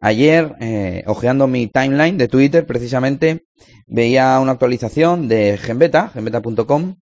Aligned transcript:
Ayer, 0.00 0.54
eh, 0.60 1.02
ojeando 1.06 1.46
mi 1.46 1.66
timeline 1.66 2.18
de 2.18 2.28
Twitter, 2.28 2.66
precisamente, 2.66 3.46
veía 3.86 4.38
una 4.38 4.52
actualización 4.52 5.28
de 5.28 5.58
Genbeta, 5.58 6.08
genbeta.com, 6.08 6.96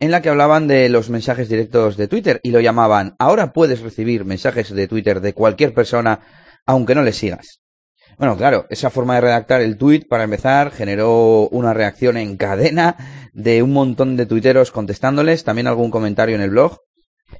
en 0.00 0.10
la 0.10 0.20
que 0.20 0.28
hablaban 0.28 0.66
de 0.66 0.88
los 0.88 1.08
mensajes 1.08 1.48
directos 1.48 1.96
de 1.96 2.08
Twitter 2.08 2.40
y 2.42 2.50
lo 2.50 2.60
llamaban, 2.60 3.14
ahora 3.18 3.52
puedes 3.52 3.80
recibir 3.80 4.24
mensajes 4.24 4.70
de 4.74 4.88
Twitter 4.88 5.20
de 5.20 5.32
cualquier 5.32 5.72
persona, 5.72 6.20
aunque 6.66 6.94
no 6.94 7.02
le 7.02 7.12
sigas. 7.12 7.60
Bueno, 8.18 8.36
claro, 8.36 8.66
esa 8.70 8.90
forma 8.90 9.14
de 9.14 9.22
redactar 9.22 9.60
el 9.60 9.76
tweet, 9.76 10.02
para 10.08 10.24
empezar, 10.24 10.70
generó 10.70 11.48
una 11.48 11.74
reacción 11.74 12.16
en 12.16 12.36
cadena 12.36 12.96
de 13.32 13.62
un 13.62 13.72
montón 13.72 14.16
de 14.16 14.26
tuiteros 14.26 14.70
contestándoles, 14.70 15.44
también 15.44 15.66
algún 15.66 15.90
comentario 15.90 16.36
en 16.36 16.42
el 16.42 16.50
blog 16.50 16.78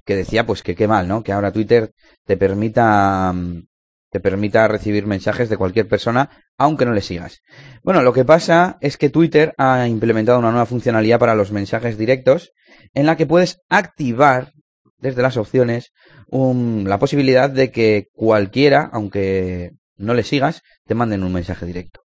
que 0.05 0.17
decía 0.17 0.47
pues 0.47 0.63
que 0.63 0.75
qué 0.75 0.89
mal, 0.89 1.07
¿no? 1.07 1.23
Que 1.23 1.33
ahora 1.33 1.53
Twitter 1.53 1.93
te 2.25 2.37
permita 2.37 3.33
mm, 3.33 3.67
te 4.15 4.21
permita 4.21 4.69
recibir 4.69 5.09
mensajes 5.09 5.49
de 5.49 5.57
cualquier 5.57 5.89
persona, 5.89 6.31
aunque 6.57 6.87
no 6.87 6.93
le 6.93 7.01
sigas. 7.01 7.41
Bueno, 7.83 8.01
lo 8.01 8.13
que 8.13 8.25
pasa 8.25 8.79
es 8.81 8.97
que 8.97 9.11
Twitter 9.11 9.55
ha 9.59 9.89
implementado 9.89 10.39
una 10.39 10.53
nueva 10.53 10.67
funcionalidad 10.67 11.19
para 11.19 11.35
los 11.35 11.51
mensajes 11.51 11.99
directos, 11.99 12.53
en 12.93 13.07
la 13.07 13.17
que 13.17 13.27
puedes 13.27 13.59
activar 13.69 14.53
desde 14.99 15.21
las 15.21 15.37
opciones 15.37 15.91
la 16.31 17.01
posibilidad 17.01 17.51
de 17.51 17.73
que 17.73 18.07
cualquiera, 18.13 18.89
aunque 18.93 19.73
no 19.97 20.15
le 20.15 20.23
sigas, 20.23 20.63
te 20.87 20.95
manden 20.95 21.25
un 21.25 21.33
mensaje 21.33 21.67
directo. 21.67 22.04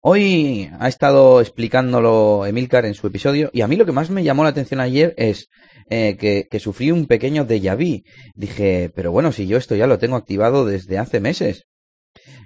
Hoy 0.00 0.70
ha 0.80 0.88
estado 0.88 1.40
explicándolo 1.40 2.44
Emilcar 2.46 2.84
en 2.84 2.94
su 2.94 3.06
episodio 3.06 3.50
y 3.52 3.60
a 3.60 3.68
mí 3.68 3.76
lo 3.76 3.86
que 3.86 3.92
más 3.92 4.10
me 4.10 4.24
llamó 4.24 4.42
la 4.42 4.50
atención 4.50 4.80
ayer 4.80 5.14
es 5.16 5.48
eh, 5.88 6.16
que, 6.50 6.58
sufrí 6.58 6.90
un 6.90 7.06
pequeño 7.06 7.46
déjà 7.46 7.76
vu. 7.76 8.02
Dije, 8.34 8.90
pero 8.94 9.12
bueno, 9.12 9.30
si 9.30 9.46
yo 9.46 9.56
esto 9.56 9.76
ya 9.76 9.86
lo 9.86 9.98
tengo 9.98 10.16
activado 10.16 10.66
desde 10.66 10.98
hace 10.98 11.20
meses. 11.20 11.66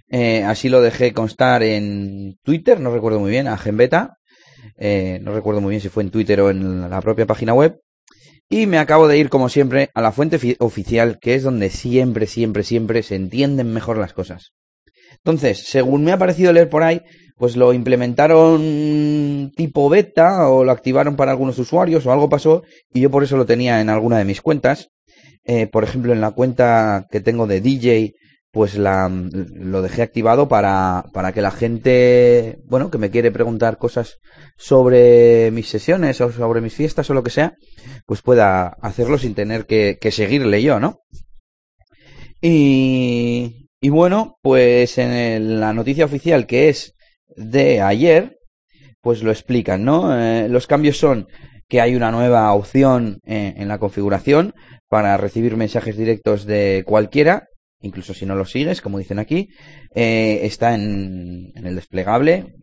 Eh, 0.08 0.42
así 0.44 0.68
lo 0.68 0.82
dejé 0.82 1.12
constar 1.12 1.62
en 1.62 2.36
Twitter, 2.42 2.80
no 2.80 2.92
recuerdo 2.92 3.20
muy 3.20 3.30
bien, 3.30 3.48
a 3.48 3.56
Genbeta. 3.56 4.18
Eh, 4.76 5.18
no 5.22 5.32
recuerdo 5.32 5.60
muy 5.60 5.70
bien 5.70 5.80
si 5.80 5.88
fue 5.88 6.02
en 6.02 6.10
Twitter 6.10 6.40
o 6.40 6.50
en 6.50 6.90
la 6.90 7.00
propia 7.00 7.26
página 7.26 7.54
web. 7.54 7.80
Y 8.48 8.66
me 8.66 8.78
acabo 8.78 9.08
de 9.08 9.18
ir, 9.18 9.28
como 9.28 9.48
siempre, 9.48 9.90
a 9.94 10.00
la 10.02 10.12
fuente 10.12 10.38
oficial, 10.58 11.18
que 11.20 11.34
es 11.34 11.42
donde 11.42 11.70
siempre, 11.70 12.26
siempre, 12.26 12.62
siempre 12.62 13.02
se 13.02 13.16
entienden 13.16 13.72
mejor 13.72 13.98
las 13.98 14.12
cosas. 14.12 14.52
Entonces, 15.16 15.64
según 15.66 16.04
me 16.04 16.12
ha 16.12 16.18
parecido 16.18 16.52
leer 16.52 16.68
por 16.68 16.82
ahí, 16.82 17.02
pues 17.36 17.56
lo 17.56 17.72
implementaron 17.72 19.52
tipo 19.54 19.88
beta 19.88 20.48
o 20.48 20.64
lo 20.64 20.72
activaron 20.72 21.16
para 21.16 21.32
algunos 21.32 21.58
usuarios 21.58 22.06
o 22.06 22.12
algo 22.12 22.28
pasó 22.28 22.62
y 22.92 23.00
yo 23.00 23.10
por 23.10 23.22
eso 23.22 23.36
lo 23.36 23.44
tenía 23.44 23.80
en 23.80 23.90
alguna 23.90 24.18
de 24.18 24.24
mis 24.24 24.40
cuentas. 24.40 24.88
Eh, 25.44 25.66
por 25.66 25.84
ejemplo, 25.84 26.12
en 26.12 26.20
la 26.20 26.32
cuenta 26.32 27.06
que 27.10 27.20
tengo 27.20 27.46
de 27.46 27.60
DJ, 27.60 28.14
pues 28.50 28.78
la, 28.78 29.08
lo 29.08 29.82
dejé 29.82 30.02
activado 30.02 30.48
para, 30.48 31.04
para 31.12 31.32
que 31.32 31.42
la 31.42 31.50
gente, 31.50 32.58
bueno, 32.64 32.90
que 32.90 32.98
me 32.98 33.10
quiere 33.10 33.30
preguntar 33.30 33.76
cosas 33.76 34.16
sobre 34.56 35.50
mis 35.52 35.68
sesiones 35.68 36.20
o 36.22 36.32
sobre 36.32 36.62
mis 36.62 36.74
fiestas 36.74 37.10
o 37.10 37.14
lo 37.14 37.22
que 37.22 37.30
sea, 37.30 37.54
pues 38.06 38.22
pueda 38.22 38.68
hacerlo 38.80 39.18
sin 39.18 39.34
tener 39.34 39.66
que, 39.66 39.98
que 40.00 40.10
seguirle 40.10 40.62
yo, 40.62 40.80
¿no? 40.80 41.00
Y, 42.40 43.65
y 43.80 43.88
bueno, 43.90 44.38
pues 44.42 44.98
en 44.98 45.60
la 45.60 45.72
noticia 45.72 46.04
oficial 46.04 46.46
que 46.46 46.68
es 46.68 46.94
de 47.36 47.80
ayer, 47.80 48.38
pues 49.00 49.22
lo 49.22 49.30
explican, 49.30 49.84
¿no? 49.84 50.18
Eh, 50.18 50.48
los 50.48 50.66
cambios 50.66 50.98
son 50.98 51.28
que 51.68 51.80
hay 51.80 51.94
una 51.94 52.10
nueva 52.10 52.52
opción 52.52 53.20
eh, 53.24 53.54
en 53.56 53.68
la 53.68 53.78
configuración 53.78 54.54
para 54.88 55.16
recibir 55.16 55.56
mensajes 55.56 55.96
directos 55.96 56.46
de 56.46 56.84
cualquiera, 56.86 57.48
incluso 57.80 58.14
si 58.14 58.24
no 58.24 58.34
lo 58.34 58.46
sigues, 58.46 58.80
como 58.80 58.98
dicen 58.98 59.18
aquí. 59.18 59.48
Eh, 59.94 60.40
está 60.42 60.74
en, 60.74 61.52
el 61.54 61.74
desplegable, 61.74 62.54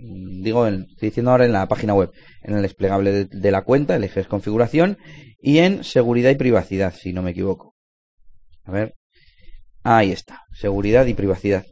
digo, 0.42 0.68
estoy 0.68 1.10
diciendo 1.10 1.32
ahora 1.32 1.46
en 1.46 1.52
la 1.52 1.68
página 1.68 1.94
web, 1.94 2.12
en 2.42 2.56
el 2.56 2.62
desplegable 2.62 3.12
de, 3.12 3.26
de 3.26 3.52
la 3.52 3.64
cuenta, 3.64 3.96
eliges 3.96 4.28
configuración 4.28 4.98
y 5.40 5.60
en 5.60 5.84
seguridad 5.84 6.32
y 6.32 6.36
privacidad, 6.36 6.94
si 6.94 7.14
no 7.14 7.22
me 7.22 7.32
equivoco. 7.32 7.76
A 8.66 8.72
ver, 8.72 8.96
Ahí 9.84 10.12
está, 10.12 10.42
seguridad 10.54 11.06
y 11.06 11.14
privacidad. 11.14 11.66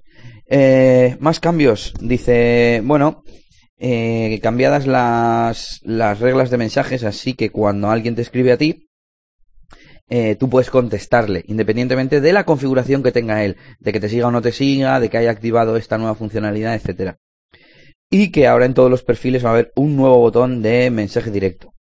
Eh, 0.46 1.16
más 1.20 1.40
cambios, 1.40 1.94
dice, 2.02 2.82
bueno, 2.84 3.24
eh, 3.78 4.40
cambiadas 4.44 4.86
las, 4.86 5.80
las 5.84 6.20
reglas 6.20 6.50
de 6.50 6.58
mensajes, 6.58 7.04
así 7.04 7.34
que 7.34 7.50
cuando 7.50 7.90
alguien 7.90 8.16
te 8.16 8.22
escribe 8.22 8.52
a 8.52 8.58
ti, 8.58 8.90
eh, 10.10 10.36
tú 10.36 10.50
puedes 10.50 10.70
contestarle, 10.70 11.46
independientemente 11.48 12.20
de 12.20 12.34
la 12.34 12.44
configuración 12.44 13.02
que 13.02 13.14
tenga 13.14 13.46
él, 13.46 13.56
de 13.80 13.94
que 13.94 14.02
te 14.02 14.10
siga 14.10 14.28
o 14.28 14.32
no 14.32 14.42
te 14.42 14.52
siga, 14.52 15.00
de 15.00 15.10
que 15.10 15.18
haya 15.18 15.32
activado 15.32 15.78
esta 15.78 15.98
nueva 15.98 16.16
funcionalidad, 16.16 16.76
etcétera. 16.76 17.18
Y 18.10 18.30
que 18.30 18.46
ahora 18.46 18.66
en 18.66 18.74
todos 18.74 18.92
los 18.92 19.04
perfiles 19.04 19.46
va 19.46 19.52
a 19.52 19.54
haber 19.54 19.72
un 19.78 19.96
nuevo 19.96 20.18
botón 20.18 20.62
de 20.62 20.92
mensaje 20.92 21.32
directo. 21.32 21.74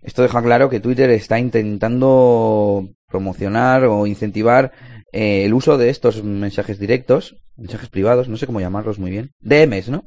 Esto 0.00 0.22
deja 0.22 0.42
claro 0.42 0.70
que 0.70 0.80
Twitter 0.80 1.10
está 1.10 1.38
intentando 1.38 2.88
promocionar 3.08 3.84
o 3.84 4.06
incentivar 4.06 4.72
eh, 5.18 5.46
el 5.46 5.54
uso 5.54 5.78
de 5.78 5.88
estos 5.88 6.22
mensajes 6.22 6.78
directos, 6.78 7.36
mensajes 7.56 7.88
privados, 7.88 8.28
no 8.28 8.36
sé 8.36 8.44
cómo 8.44 8.60
llamarlos 8.60 8.98
muy 8.98 9.10
bien, 9.10 9.30
DMs, 9.40 9.88
¿no? 9.88 10.04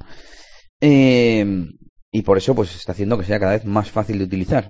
Eh, 0.82 1.66
y 2.12 2.22
por 2.22 2.38
eso 2.38 2.54
pues 2.54 2.76
está 2.76 2.92
haciendo 2.92 3.18
que 3.18 3.26
sea 3.26 3.40
cada 3.40 3.54
vez 3.54 3.66
más 3.66 3.90
fácil 3.90 4.20
de 4.20 4.26
utilizar. 4.26 4.70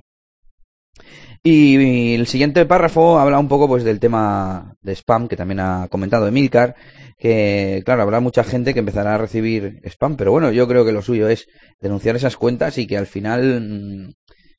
Y 1.44 2.16
el 2.16 2.26
siguiente 2.26 2.66
párrafo 2.66 3.20
habla 3.20 3.38
un 3.38 3.50
poco 3.50 3.68
pues 3.68 3.84
del 3.84 4.00
tema 4.00 4.76
de 4.82 4.94
spam 4.94 5.28
que 5.28 5.36
también 5.36 5.60
ha 5.60 5.90
comentado 5.90 6.26
Emilcar, 6.26 6.74
que 7.18 7.82
claro, 7.84 8.04
habrá 8.04 8.22
mucha 8.22 8.46
gente 8.46 8.74
que 8.74 8.80
empezará 8.80 9.16
a 9.16 9.18
recibir 9.18 9.82
spam, 9.84 10.16
pero 10.16 10.32
bueno, 10.32 10.54
yo 10.54 10.70
creo 10.70 10.86
que 10.86 10.94
lo 10.94 11.02
suyo 11.02 11.28
es 11.28 11.48
denunciar 11.82 12.16
esas 12.16 12.38
cuentas 12.38 12.78
y 12.78 12.88
que 12.88 12.98
al 12.98 13.08
final 13.08 13.60
mm, 13.60 14.14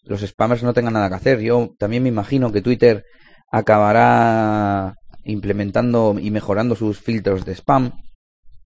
los 0.05 0.21
spammers 0.21 0.63
no 0.63 0.75
tengan 0.75 0.93
nada 0.93 1.09
que 1.09 1.15
hacer. 1.15 1.41
Yo 1.41 1.75
también 1.79 2.03
me 2.03 2.11
imagino 2.11 2.53
que 2.53 2.61
Twitter 2.61 3.07
acabará 3.51 5.00
implementando 5.25 6.17
y 6.21 6.31
mejorando 6.31 6.75
sus 6.75 6.99
filtros 7.01 7.45
de 7.45 7.55
spam 7.55 7.93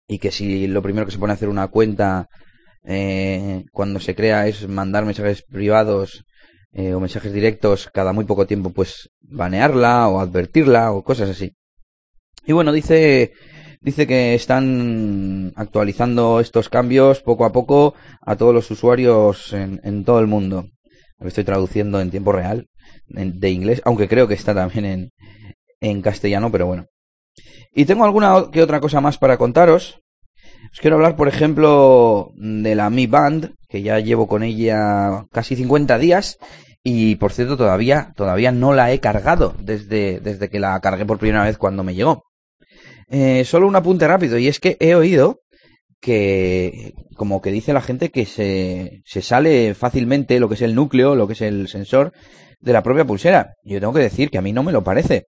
y 0.08 0.20
que 0.20 0.32
si 0.32 0.68
lo 0.68 0.82
primero 0.82 1.06
que 1.06 1.12
se 1.12 1.20
pone 1.20 1.34
a 1.34 1.36
hacer 1.36 1.50
una 1.50 1.68
cuenta 1.68 2.30
eh, 2.84 3.66
cuando 3.72 4.00
se 4.00 4.16
crea 4.16 4.48
es 4.48 4.68
mandar 4.68 5.06
mensajes 5.06 5.44
privados 5.44 6.24
eh, 6.72 6.94
o 6.94 7.00
mensajes 7.00 7.34
directos 7.34 7.90
cada 7.94 8.14
muy 8.14 8.26
poco 8.26 8.48
tiempo 8.48 8.72
pues 8.72 9.10
banearla 9.22 10.08
o 10.08 10.20
advertirla 10.20 10.92
o 10.92 11.04
cosas 11.04 11.30
así. 11.30 11.54
Y 12.46 12.54
bueno 12.54 12.72
dice 12.72 13.34
dice 13.82 14.08
que 14.08 14.34
están 14.34 15.54
actualizando 15.56 16.40
estos 16.40 16.70
cambios 16.70 17.22
poco 17.22 17.46
a 17.46 17.52
poco 17.52 17.94
a 18.22 18.36
todos 18.38 18.54
los 18.54 18.72
usuarios 18.72 19.54
en, 19.54 19.82
en 19.84 20.06
todo 20.06 20.20
el 20.20 20.28
mundo. 20.28 20.70
Lo 21.20 21.28
estoy 21.28 21.44
traduciendo 21.44 22.00
en 22.00 22.12
tiempo 22.12 22.32
real 22.32 22.68
de 23.08 23.50
inglés 23.50 23.82
aunque 23.84 24.08
creo 24.08 24.28
que 24.28 24.36
está 24.36 24.54
también 24.54 24.86
en, 24.86 25.12
en 25.82 26.02
castellano, 26.02 26.52
pero 26.52 26.66
bueno. 26.66 26.86
Y 27.74 27.86
tengo 27.86 28.06
alguna 28.06 28.46
que 28.52 28.62
otra 28.62 28.80
cosa 28.80 29.02
más 29.02 29.18
para 29.18 29.38
contaros. 29.38 30.00
Os 30.72 30.80
quiero 30.80 30.96
hablar, 30.96 31.16
por 31.16 31.28
ejemplo, 31.28 32.32
de 32.36 32.76
la 32.76 32.90
Mi 32.90 33.08
Band, 33.08 33.54
que 33.70 33.82
ya 33.82 34.00
llevo 34.00 34.28
con 34.28 34.44
ella 34.44 35.26
casi 35.32 35.56
50 35.56 35.98
días. 35.98 36.38
Y 36.84 37.16
por 37.16 37.34
cierto, 37.34 37.58
todavía, 37.58 38.14
todavía 38.16 38.52
no 38.52 38.74
la 38.74 38.92
he 38.92 39.00
cargado 39.00 39.54
desde, 39.60 40.20
desde 40.20 40.50
que 40.50 40.60
la 40.60 40.80
cargué 40.80 41.06
por 41.06 41.20
primera 41.20 41.44
vez 41.44 41.58
cuando 41.58 41.84
me 41.84 41.96
llegó. 41.96 42.24
Eh, 43.10 43.44
solo 43.46 43.68
un 43.68 43.76
apunte 43.76 44.08
rápido, 44.08 44.38
y 44.38 44.48
es 44.48 44.60
que 44.60 44.78
he 44.80 44.96
oído 44.96 45.40
que, 46.00 46.94
como 47.16 47.42
que 47.42 47.52
dice 47.52 47.74
la 47.74 47.82
gente, 47.82 48.10
que 48.10 48.26
se, 48.26 49.02
se 49.06 49.22
sale 49.22 49.74
fácilmente 49.74 50.40
lo 50.40 50.50
que 50.50 50.56
es 50.56 50.62
el 50.62 50.76
núcleo, 50.76 51.16
lo 51.16 51.28
que 51.28 51.34
es 51.34 51.42
el 51.42 51.68
sensor 51.68 52.14
de 52.60 52.74
la 52.74 52.84
propia 52.84 53.06
pulsera. 53.06 53.54
Yo 53.64 53.80
tengo 53.80 53.94
que 53.94 54.00
decir 54.00 54.30
que 54.30 54.38
a 54.38 54.42
mí 54.42 54.54
no 54.54 54.64
me 54.64 54.72
lo 54.72 54.84
parece 54.84 55.28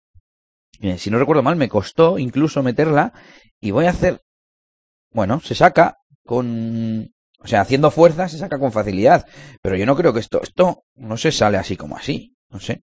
si 0.98 1.10
no 1.10 1.20
recuerdo 1.20 1.44
mal, 1.44 1.56
me 1.56 1.70
costó 1.70 2.18
incluso 2.18 2.64
meterla 2.64 3.14
y 3.60 3.72
voy 3.72 3.86
a 3.86 3.92
hacer, 3.92 4.22
bueno, 5.12 5.40
se 5.42 5.56
saca 5.56 5.98
con, 6.26 7.12
o 7.40 7.48
sea, 7.48 7.62
haciendo 7.62 7.92
fuerza 7.92 8.28
se 8.28 8.38
saca 8.38 8.60
con 8.60 8.72
facilidad, 8.72 9.26
pero 9.62 9.76
yo 9.76 9.86
no 9.86 9.96
creo 9.96 10.14
que 10.14 10.20
esto, 10.20 10.42
esto 10.42 10.84
no 10.96 11.18
se 11.18 11.32
sale 11.32 11.58
así 11.58 11.76
como 11.76 11.98
así, 11.98 12.36
no 12.50 12.60
sé. 12.60 12.84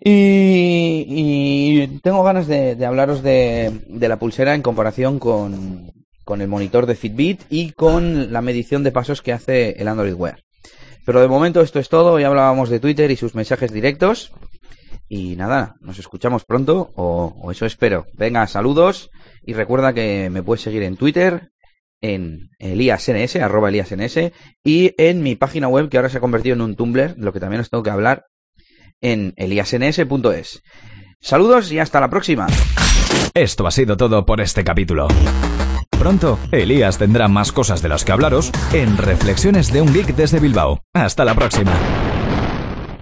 Y, 0.00 1.98
tengo 2.02 2.22
ganas 2.22 2.46
de, 2.46 2.84
hablaros 2.86 3.22
de, 3.22 3.82
de, 3.88 4.08
la 4.08 4.18
pulsera 4.18 4.54
en 4.54 4.62
comparación 4.62 5.18
con, 5.18 5.90
con 6.24 6.40
el 6.40 6.48
monitor 6.48 6.86
de 6.86 6.94
Fitbit 6.94 7.42
y 7.50 7.72
con 7.72 8.32
la 8.32 8.42
medición 8.42 8.84
de 8.84 8.92
pasos 8.92 9.22
que 9.22 9.32
hace 9.32 9.70
el 9.80 9.88
Android 9.88 10.14
Wear. 10.14 10.44
Pero 11.04 11.22
de 11.22 11.28
momento 11.28 11.62
esto 11.62 11.78
es 11.78 11.88
todo. 11.88 12.20
Ya 12.20 12.26
hablábamos 12.26 12.68
de 12.68 12.80
Twitter 12.80 13.10
y 13.10 13.16
sus 13.16 13.34
mensajes 13.34 13.72
directos. 13.72 14.30
Y 15.08 15.36
nada, 15.36 15.76
nos 15.80 15.98
escuchamos 15.98 16.44
pronto, 16.44 16.92
o, 16.94 17.50
eso 17.50 17.64
espero. 17.64 18.06
Venga, 18.14 18.46
saludos 18.46 19.10
y 19.42 19.54
recuerda 19.54 19.94
que 19.94 20.28
me 20.30 20.42
puedes 20.42 20.62
seguir 20.62 20.82
en 20.82 20.96
Twitter, 20.96 21.50
en 22.02 22.50
eliasns, 22.58 23.36
arroba 23.36 23.70
eliasns, 23.70 24.32
y 24.62 24.94
en 24.98 25.22
mi 25.22 25.34
página 25.34 25.68
web 25.68 25.88
que 25.88 25.96
ahora 25.96 26.10
se 26.10 26.18
ha 26.18 26.20
convertido 26.20 26.54
en 26.54 26.60
un 26.60 26.76
Tumblr, 26.76 27.14
lo 27.16 27.32
que 27.32 27.40
también 27.40 27.60
os 27.60 27.70
tengo 27.70 27.82
que 27.82 27.90
hablar, 27.90 28.26
en 29.00 29.32
eliasns.es. 29.36 30.62
Saludos 31.20 31.72
y 31.72 31.78
hasta 31.78 32.00
la 32.00 32.10
próxima. 32.10 32.46
Esto 33.34 33.66
ha 33.66 33.70
sido 33.70 33.96
todo 33.96 34.24
por 34.26 34.40
este 34.40 34.62
capítulo. 34.62 35.08
Pronto, 35.98 36.38
Elías 36.52 36.98
tendrá 36.98 37.26
más 37.26 37.50
cosas 37.50 37.82
de 37.82 37.88
las 37.88 38.04
que 38.04 38.12
hablaros 38.12 38.52
en 38.72 38.96
Reflexiones 38.96 39.72
de 39.72 39.82
un 39.82 39.92
Geek 39.92 40.14
desde 40.14 40.38
Bilbao. 40.38 40.84
Hasta 40.94 41.24
la 41.24 41.34
próxima. 41.34 41.72